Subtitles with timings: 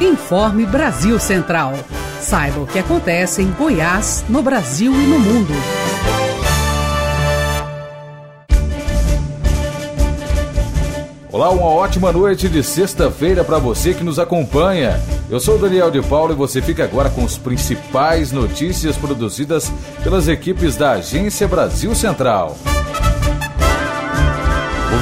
[0.00, 1.72] Informe Brasil Central.
[2.20, 5.52] Saiba o que acontece em Goiás, no Brasil e no mundo.
[11.30, 15.00] Olá, uma ótima noite de sexta-feira para você que nos acompanha.
[15.30, 19.72] Eu sou Daniel de Paulo e você fica agora com as principais notícias produzidas
[20.02, 22.56] pelas equipes da Agência Brasil Central.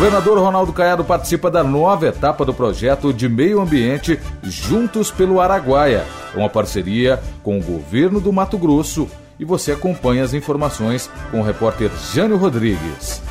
[0.02, 6.04] Governador Ronaldo Caiado participa da nova etapa do projeto de meio ambiente Juntos pelo Araguaia,
[6.34, 9.08] uma parceria com o governo do Mato Grosso.
[9.38, 13.22] E você acompanha as informações com o repórter Jânio Rodrigues.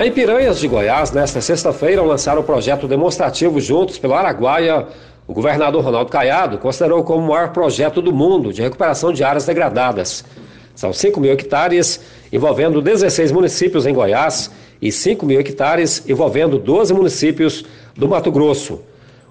[0.00, 4.84] Em Piranhas de Goiás, nesta sexta-feira, lançaram o projeto demonstrativo Juntos pelo Araguaia.
[5.28, 9.46] O governador Ronaldo Caiado considerou como o maior projeto do mundo de recuperação de áreas
[9.46, 10.24] degradadas.
[10.74, 12.00] São 5 mil hectares,
[12.32, 17.64] envolvendo 16 municípios em Goiás e 5 mil hectares, envolvendo 12 municípios
[17.96, 18.80] do Mato Grosso.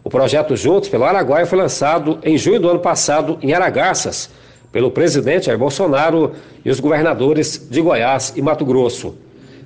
[0.04, 4.30] O projeto Juntos pelo Araguaia foi lançado em junho do ano passado em Aragarças,
[4.72, 9.16] pelo presidente Jair Bolsonaro e os governadores de Goiás e Mato Grosso.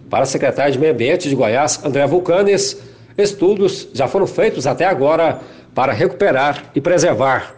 [0.09, 2.81] Para a secretária de Meio Ambiente de Goiás, André Vulcanes,
[3.17, 5.39] estudos já foram feitos até agora
[5.75, 7.55] para recuperar e preservar.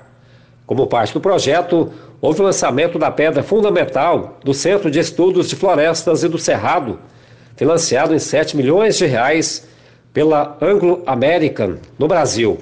[0.65, 5.55] Como parte do projeto, houve o lançamento da pedra fundamental do Centro de Estudos de
[5.55, 6.99] Florestas e do Cerrado,
[7.61, 9.67] financiado em 7 milhões de reais
[10.11, 12.57] pela Anglo American no Brasil.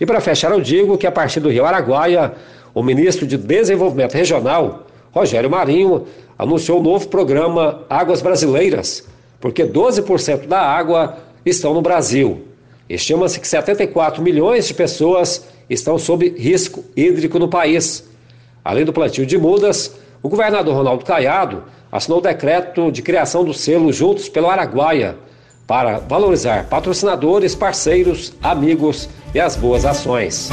[0.00, 2.32] E para fechar, eu digo que a partir do Rio Araguaia,
[2.72, 6.06] o ministro de Desenvolvimento Regional, Rogério Marinho,
[6.38, 9.08] anunciou o um novo programa Águas Brasileiras,
[9.40, 12.42] porque 12% da água estão no Brasil.
[12.88, 18.08] Estima-se que 74 milhões de pessoas estão sob risco hídrico no país.
[18.64, 23.54] Além do plantio de mudas, o governador Ronaldo Caiado assinou o decreto de criação do
[23.54, 25.16] selo Juntos pelo Araguaia
[25.66, 30.48] para valorizar patrocinadores, parceiros, amigos e as boas ações.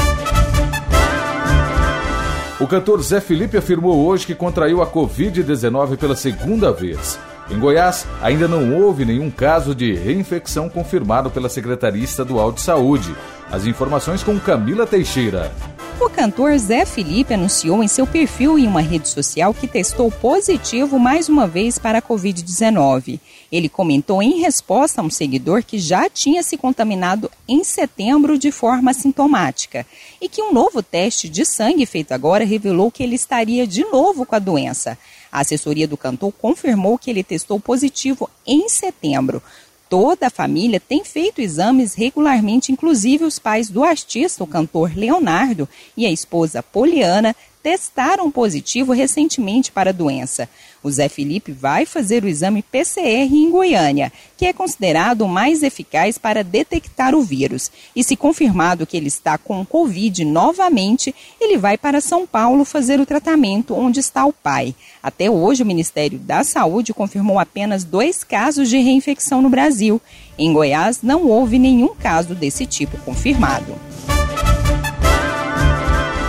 [2.59, 7.19] O cantor Zé Felipe afirmou hoje que contraiu a Covid-19 pela segunda vez.
[7.51, 13.13] Em Goiás, ainda não houve nenhum caso de reinfecção confirmado pela Secretaria Estadual de Saúde.
[13.53, 15.53] As informações com Camila Teixeira.
[16.01, 20.97] O cantor Zé Felipe anunciou em seu perfil em uma rede social que testou positivo
[20.97, 23.19] mais uma vez para a Covid-19.
[23.51, 28.51] Ele comentou em resposta a um seguidor que já tinha se contaminado em setembro de
[28.51, 29.85] forma sintomática
[30.19, 34.25] e que um novo teste de sangue feito agora revelou que ele estaria de novo
[34.25, 34.97] com a doença.
[35.31, 39.43] A assessoria do cantor confirmou que ele testou positivo em setembro.
[39.89, 45.69] Toda a família tem feito exames regularmente, inclusive os pais do artista, o cantor Leonardo,
[45.95, 50.49] e a esposa Poliana testaram positivo recentemente para a doença.
[50.83, 55.63] O Zé Felipe vai fazer o exame PCR em Goiânia, que é considerado o mais
[55.63, 57.71] eficaz para detectar o vírus.
[57.95, 62.99] E se confirmado que ele está com Covid novamente, ele vai para São Paulo fazer
[62.99, 64.75] o tratamento onde está o pai.
[65.01, 70.01] Até hoje, o Ministério da Saúde confirmou apenas dois casos de reinfecção no Brasil.
[70.37, 73.92] Em Goiás, não houve nenhum caso desse tipo confirmado.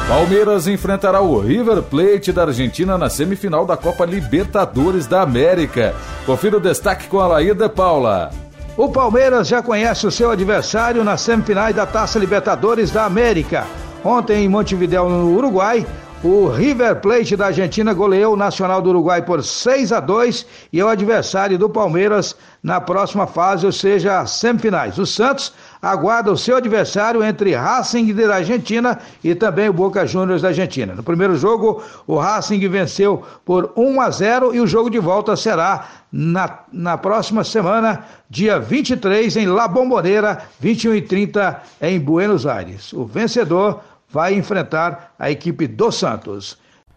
[0.06, 5.94] Palmeiras enfrentará o River Plate da Argentina na semifinal da Copa Libertadores da América.
[6.26, 8.31] Confira o destaque com a Laída Paula.
[8.76, 13.64] O Palmeiras já conhece o seu adversário nas semifinais da Taça Libertadores da América.
[14.04, 15.87] Ontem em Montevideo, no Uruguai,
[16.22, 20.81] o River Plate da Argentina goleou o Nacional do Uruguai por 6 a 2 e
[20.81, 24.98] é o adversário do Palmeiras na próxima fase, ou seja, semifinais.
[24.98, 25.53] O Santos
[25.84, 30.94] aguarda o seu adversário entre Racing da Argentina e também o Boca Juniors da Argentina.
[30.94, 35.36] No primeiro jogo, o Racing venceu por 1 a 0 e o jogo de volta
[35.36, 42.46] será na, na próxima semana, dia 23, em La Bombonera, 21 e 30 em Buenos
[42.46, 42.92] Aires.
[42.94, 46.56] O vencedor vai enfrentar a equipe do Santos.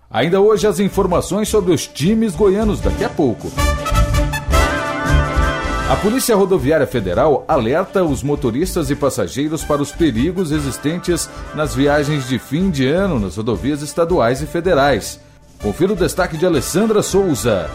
[0.10, 3.52] Ainda hoje as informações sobre os times goianos daqui a pouco.
[5.90, 12.28] A Polícia Rodoviária Federal alerta os motoristas e passageiros para os perigos existentes nas viagens
[12.28, 15.18] de fim de ano nas rodovias estaduais e federais.
[15.62, 17.70] Confira o destaque de Alessandra Souza.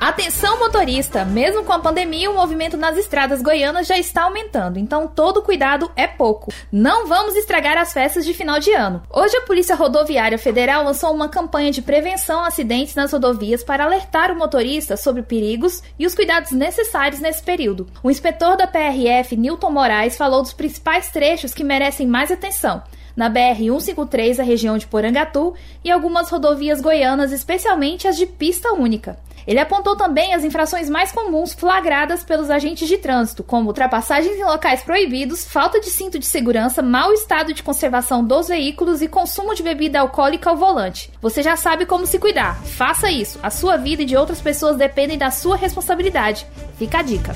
[0.00, 5.06] Atenção motorista, mesmo com a pandemia, o movimento nas estradas goianas já está aumentando, então
[5.06, 6.50] todo cuidado é pouco.
[6.72, 9.02] Não vamos estragar as festas de final de ano.
[9.10, 13.84] Hoje a Polícia Rodoviária Federal lançou uma campanha de prevenção a acidentes nas rodovias para
[13.84, 17.86] alertar o motorista sobre perigos e os cuidados necessários nesse período.
[18.02, 22.82] O inspetor da PRF, Newton Moraes, falou dos principais trechos que merecem mais atenção
[23.14, 25.52] na BR-153, a região de Porangatu,
[25.84, 29.18] e algumas rodovias goianas, especialmente as de pista única.
[29.50, 34.44] Ele apontou também as infrações mais comuns flagradas pelos agentes de trânsito, como ultrapassagens em
[34.44, 39.52] locais proibidos, falta de cinto de segurança, mau estado de conservação dos veículos e consumo
[39.52, 41.10] de bebida alcoólica ao volante.
[41.20, 42.62] Você já sabe como se cuidar.
[42.62, 43.40] Faça isso.
[43.42, 46.46] A sua vida e de outras pessoas dependem da sua responsabilidade.
[46.78, 47.34] Fica a dica.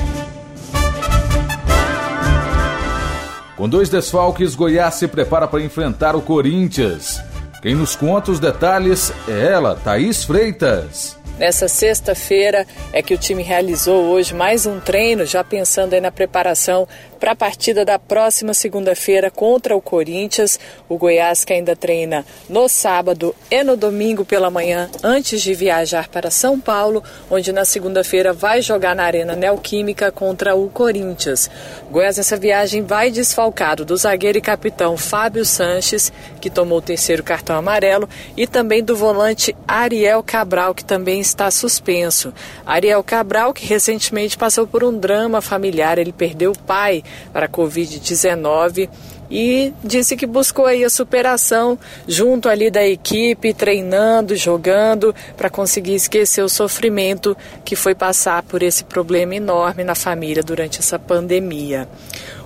[3.56, 7.20] Com dois desfalques, Goiás se prepara para enfrentar o Corinthians.
[7.60, 11.23] Quem nos conta os detalhes é ela, Thaís Freitas.
[11.38, 16.86] Nessa sexta-feira é que o time realizou hoje mais um treino, já pensando na preparação
[17.24, 20.60] para a partida da próxima segunda-feira contra o Corinthians.
[20.86, 26.10] O Goiás que ainda treina no sábado e no domingo pela manhã, antes de viajar
[26.10, 31.50] para São Paulo, onde na segunda-feira vai jogar na Arena Neoquímica contra o Corinthians.
[31.90, 36.12] Goiás nessa viagem vai desfalcado do zagueiro e capitão Fábio Sanches,
[36.42, 38.06] que tomou o terceiro cartão amarelo,
[38.36, 42.34] e também do volante Ariel Cabral, que também está suspenso.
[42.66, 47.02] Ariel Cabral, que recentemente passou por um drama familiar, ele perdeu o pai
[47.32, 48.88] para a Covid-19
[49.30, 55.94] e disse que buscou aí a superação junto ali da equipe, treinando, jogando, para conseguir
[55.94, 61.88] esquecer o sofrimento que foi passar por esse problema enorme na família durante essa pandemia.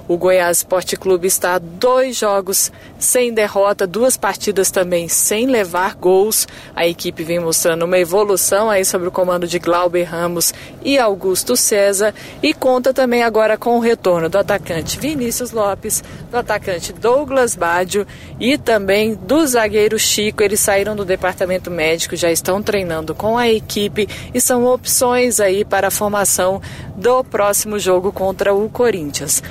[0.08, 5.94] O Goiás Esporte Clube está a dois jogos sem derrota, duas partidas também sem levar
[5.96, 6.49] gols.
[6.75, 11.55] A equipe vem mostrando uma evolução aí sobre o comando de Glauber Ramos e Augusto
[11.58, 17.55] César e conta também agora com o retorno do atacante Vinícius Lopes, do atacante Douglas
[17.55, 18.06] Badio
[18.40, 20.43] e também do zagueiro Chico.
[20.43, 25.66] Eles saíram do departamento médico, já estão treinando com a equipe e são opções aí
[25.66, 26.62] para a formação
[26.96, 29.43] do próximo jogo contra o Corinthians.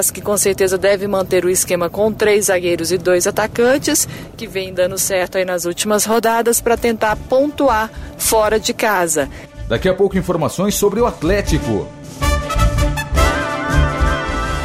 [0.00, 4.46] Goiás que com certeza deve manter o esquema com três zagueiros e dois atacantes, que
[4.46, 9.28] vem dando certo aí nas últimas rodadas para tentar pontuar fora de casa.
[9.68, 11.86] Daqui a pouco informações sobre o Atlético.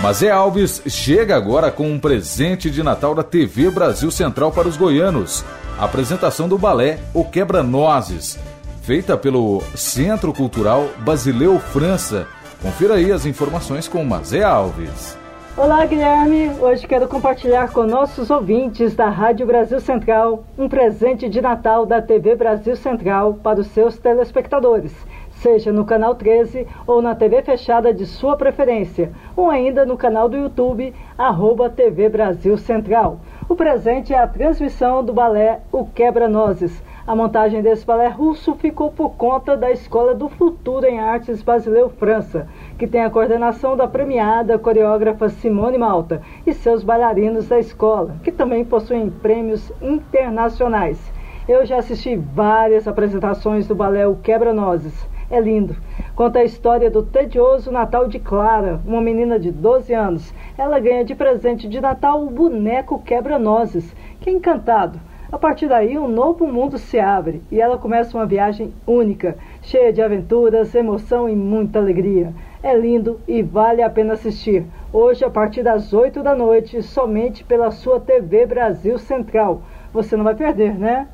[0.02, 4.78] Mazé Alves chega agora com um presente de Natal da TV Brasil Central para os
[4.78, 5.44] goianos.
[5.78, 8.38] A apresentação do balé O Quebra-Nozes,
[8.84, 12.28] feita pelo Centro Cultural Basileu França.
[12.62, 15.25] Confira aí as informações com Mazé Alves.
[15.58, 16.50] Olá, Guilherme.
[16.60, 22.02] Hoje quero compartilhar com nossos ouvintes da Rádio Brasil Central um presente de Natal da
[22.02, 24.94] TV Brasil Central para os seus telespectadores,
[25.38, 30.28] seja no canal 13 ou na TV fechada de sua preferência, ou ainda no canal
[30.28, 33.22] do YouTube, arroba TV Brasil Central.
[33.48, 38.92] O presente é a transmissão do balé O Quebra-Nozes a montagem desse balé russo ficou
[38.92, 43.88] por conta da Escola do Futuro em Artes Basileu França, que tem a coordenação da
[43.88, 51.00] premiada coreógrafa Simone Malta e seus bailarinos da escola, que também possuem prêmios internacionais.
[51.48, 55.08] Eu já assisti várias apresentações do balé O Quebra-Nozes.
[55.30, 55.76] É lindo.
[56.16, 60.34] Conta a história do tedioso Natal de Clara, uma menina de 12 anos.
[60.58, 65.00] Ela ganha de presente de Natal o boneco Quebra-Nozes, que é encantado
[65.32, 69.92] a partir daí, um novo mundo se abre e ela começa uma viagem única, cheia
[69.92, 72.32] de aventuras, emoção e muita alegria.
[72.66, 74.66] É lindo e vale a pena assistir.
[74.92, 79.62] Hoje, a partir das 8 da noite, somente pela sua TV Brasil Central.
[79.94, 81.08] Você não vai perder, né?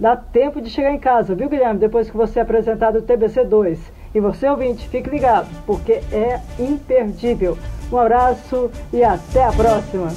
[0.00, 1.78] Dá tempo de chegar em casa, viu, Guilherme?
[1.78, 3.76] Depois que você é apresentado o TBC2.
[4.14, 7.58] E você, ouvinte, fique ligado, porque é imperdível.
[7.92, 10.08] Um abraço e até a próxima!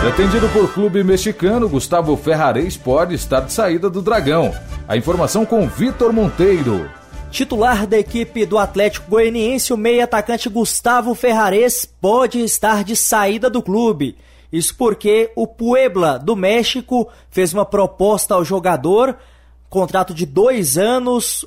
[0.00, 4.50] Pretendido por clube mexicano, Gustavo Ferrares pode estar de saída do Dragão.
[4.88, 6.99] A informação com Vitor Monteiro.
[7.30, 13.48] Titular da equipe do Atlético Goianiense, o meio atacante Gustavo Ferrares pode estar de saída
[13.48, 14.16] do clube.
[14.52, 19.16] Isso porque o Puebla do México fez uma proposta ao jogador,
[19.68, 21.46] contrato de dois anos.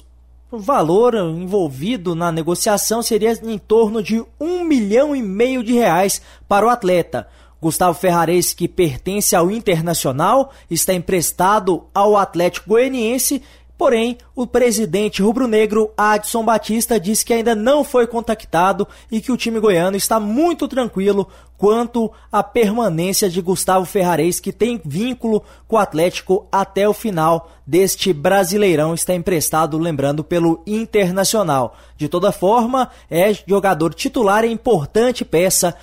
[0.49, 6.21] O valor envolvido na negociação seria em torno de um milhão e meio de reais
[6.47, 7.27] para o atleta.
[7.61, 13.41] Gustavo Ferrares, que pertence ao Internacional, está emprestado ao Atlético Goianiense,
[13.77, 19.37] porém o presidente rubro-negro Adson Batista disse que ainda não foi contactado e que o
[19.37, 21.27] time goiano está muito tranquilo
[21.57, 27.49] quanto à permanência de Gustavo Ferrares, que tem vínculo com o Atlético até o final
[27.65, 31.77] deste Brasileirão, está emprestado, lembrando, pelo Internacional.
[31.97, 35.75] De toda forma, é jogador titular e importante peça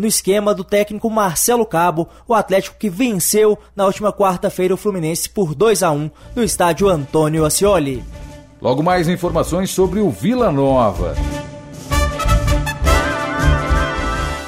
[0.00, 5.28] no esquema do técnico Marcelo Cabo, o Atlético que venceu na última quarta-feira o Fluminense
[5.28, 8.04] por 2 a 1 no estádio Antônio Ascioli.
[8.60, 11.14] Logo mais informações sobre o Vila Nova.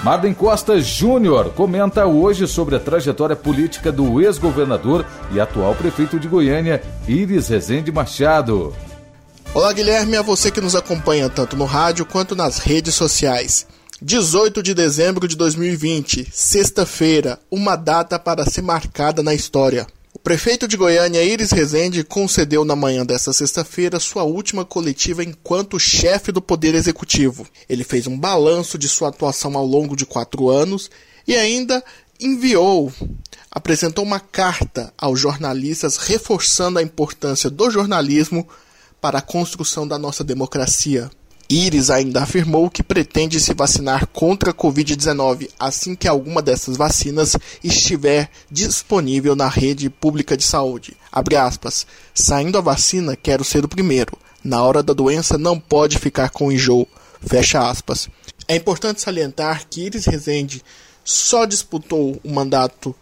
[0.04, 6.28] Marden Costa Júnior comenta hoje sobre a trajetória política do ex-governador e atual prefeito de
[6.28, 8.74] Goiânia, Iris Rezende Machado.
[9.54, 13.68] Olá, Guilherme, a você que nos acompanha tanto no rádio quanto nas redes sociais.
[14.02, 19.86] 18 de dezembro de 2020, sexta-feira, uma data para ser marcada na história.
[20.12, 25.78] O prefeito de Goiânia, Iris Rezende, concedeu na manhã desta sexta-feira sua última coletiva enquanto
[25.78, 27.46] chefe do Poder Executivo.
[27.68, 30.90] Ele fez um balanço de sua atuação ao longo de quatro anos
[31.28, 31.80] e ainda
[32.18, 32.92] enviou,
[33.48, 38.48] apresentou uma carta aos jornalistas reforçando a importância do jornalismo
[39.04, 41.10] para a construção da nossa democracia.
[41.46, 47.36] Iris ainda afirmou que pretende se vacinar contra a Covid-19 assim que alguma dessas vacinas
[47.62, 50.96] estiver disponível na rede pública de saúde.
[51.12, 51.86] Aspas.
[52.14, 54.16] Saindo a vacina, quero ser o primeiro.
[54.42, 56.88] Na hora da doença, não pode ficar com enjoo.
[57.20, 58.08] Fecha aspas.
[58.48, 60.62] É importante salientar que Iris Rezende
[61.04, 62.96] só disputou o mandato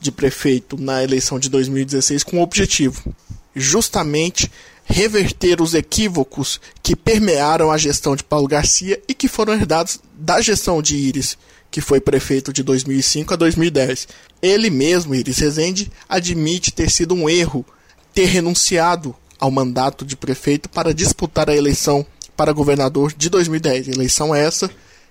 [0.00, 3.14] de prefeito na eleição de 2016 com o objetivo
[3.54, 4.50] justamente
[4.84, 10.40] reverter os equívocos que permearam a gestão de Paulo Garcia e que foram herdados da
[10.40, 11.38] gestão de Iris,
[11.70, 14.08] que foi prefeito de 2005 a 2010.
[14.40, 17.64] Ele mesmo, Iris Rezende, admite ter sido um erro
[18.12, 23.88] ter renunciado ao mandato de prefeito para disputar a eleição para governador de 2010.
[23.88, 24.70] Eleição essa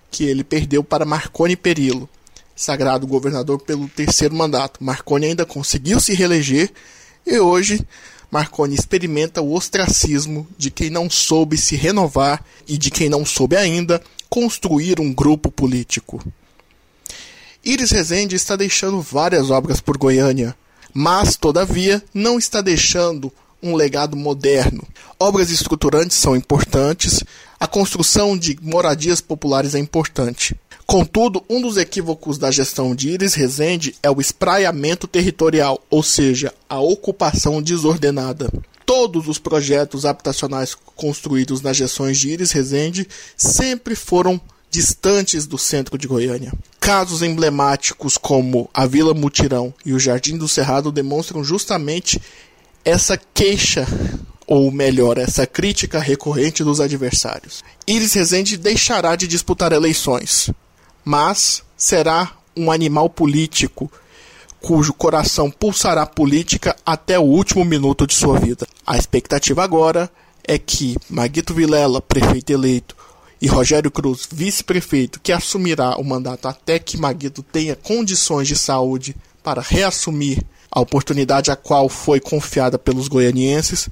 [0.10, 2.10] que ele perdeu para Marconi Perillo,
[2.56, 4.84] sagrado governador pelo terceiro mandato.
[4.84, 6.72] Marconi ainda conseguiu se reeleger
[7.26, 7.86] e hoje
[8.32, 13.58] Marconi experimenta o ostracismo de quem não soube se renovar e de quem não soube
[13.58, 16.24] ainda construir um grupo político.
[17.64, 20.56] Iris Rezende está deixando várias obras por Goiânia,
[20.94, 24.88] mas, todavia, não está deixando um legado moderno.
[25.20, 27.24] Obras estruturantes são importantes,
[27.60, 30.56] a construção de moradias populares é importante.
[30.86, 36.54] Contudo, um dos equívocos da gestão de Iris Rezende é o espraiamento territorial, ou seja,
[36.68, 38.52] a ocupação desordenada.
[38.86, 43.08] Todos os projetos habitacionais construídos nas gestões de Iris Rezende
[43.38, 46.52] sempre foram distantes do centro de Goiânia.
[46.80, 52.22] Casos emblemáticos como a Vila Mutirão e o Jardim do Cerrado demonstram justamente
[52.84, 53.86] essa queixa,
[54.48, 57.64] ou melhor, essa crítica recorrente dos adversários.
[57.88, 60.50] Iris Rezende deixará de disputar eleições
[61.04, 63.92] mas será um animal político
[64.62, 68.68] cujo coração pulsará política até o último minuto de sua vida.
[68.86, 70.10] A expectativa agora
[70.44, 72.96] é que Maguito Vilela, prefeito eleito,
[73.42, 79.16] e Rogério Cruz, vice-prefeito, que assumirá o mandato até que Maguito tenha condições de saúde
[79.44, 83.90] para reassumir a oportunidade a qual foi confiada pelos goianienses,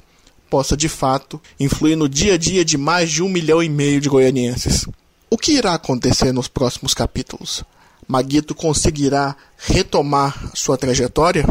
[0.49, 3.99] possa de fato influir no dia a dia de mais de um milhão e meio
[3.99, 4.85] de goianienses.
[5.31, 7.63] O que irá acontecer nos próximos capítulos?
[8.07, 11.45] Maguito conseguirá retomar sua trajetória?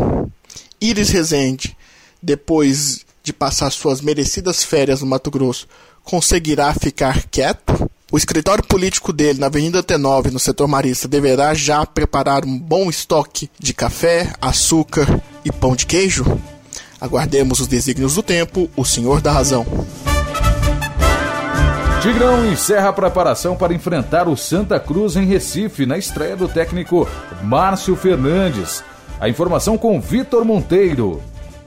[0.81, 1.77] Iris Rezende,
[2.21, 5.69] depois de passar suas merecidas férias no Mato Grosso,
[6.03, 7.89] conseguirá ficar quieto?
[8.11, 12.91] O escritório político dele na Avenida T9, no setor marista, deverá já preparar um bom
[12.91, 16.25] estoque de café, açúcar e pão de queijo?
[17.01, 19.65] Aguardemos os desígnios do tempo, o Senhor da Razão.
[22.01, 27.09] Tigrão encerra a preparação para enfrentar o Santa Cruz em Recife na estreia do técnico
[27.43, 28.85] Márcio Fernandes.
[29.19, 31.21] A informação com Vitor Monteiro.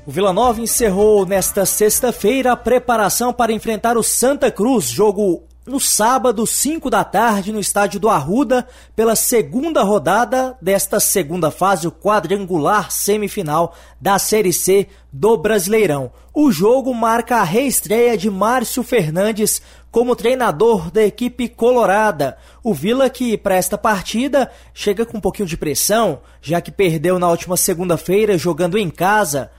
[0.05, 5.79] O Vila Nova encerrou nesta sexta-feira a preparação para enfrentar o Santa Cruz, jogo no
[5.79, 11.91] sábado, 5 da tarde, no estádio do Arruda, pela segunda rodada desta segunda fase, o
[11.91, 16.11] quadrangular semifinal da Série C do Brasileirão.
[16.33, 22.37] O jogo marca a reestreia de Márcio Fernandes como treinador da equipe colorada.
[22.63, 27.19] O Vila que para esta partida chega com um pouquinho de pressão, já que perdeu
[27.19, 29.51] na última segunda-feira jogando em casa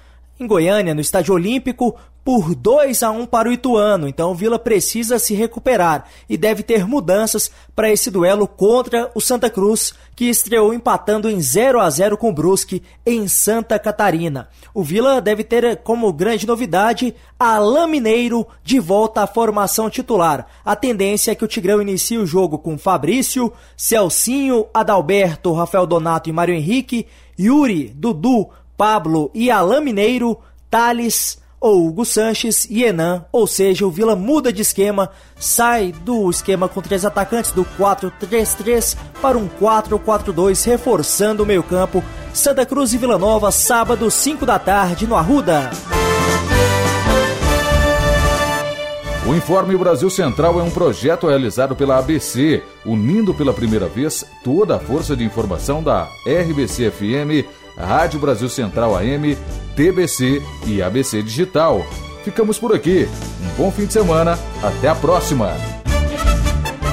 [0.42, 4.06] em Goiânia, no Estádio Olímpico, por 2 a 1 para o Ituano.
[4.06, 9.20] Então o Vila precisa se recuperar e deve ter mudanças para esse duelo contra o
[9.20, 14.48] Santa Cruz, que estreou empatando em 0 a 0 com o Brusque em Santa Catarina.
[14.72, 20.46] O Vila deve ter como grande novidade Alain Mineiro de volta à formação titular.
[20.64, 26.28] A tendência é que o Tigrão inicie o jogo com Fabrício, Celcinho, Adalberto, Rafael Donato
[26.28, 27.06] e Mário Henrique,
[27.38, 30.38] Yuri, Dudu, Pablo e Alain Mineiro,
[30.70, 36.28] Thales, ou Hugo Sanches e Enan, ou seja, o Vila muda de esquema, sai do
[36.28, 42.02] esquema com três atacantes do 4-3-3 para um 4-4-2, reforçando o meio-campo.
[42.34, 45.70] Santa Cruz e Vila Nova, sábado, 5 da tarde, no Arruda.
[49.24, 54.74] O Informe Brasil Central é um projeto realizado pela ABC, unindo pela primeira vez toda
[54.74, 59.36] a força de informação da RBC FM Rádio Brasil Central AM,
[59.76, 61.84] TBC e ABC Digital.
[62.24, 63.08] Ficamos por aqui.
[63.42, 64.38] Um bom fim de semana.
[64.62, 65.52] Até a próxima.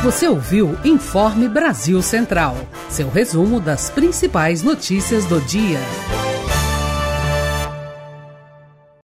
[0.03, 2.55] Você ouviu Informe Brasil Central,
[2.87, 5.79] seu resumo das principais notícias do dia.